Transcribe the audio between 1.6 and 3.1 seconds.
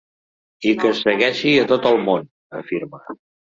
a tot el món, afirma.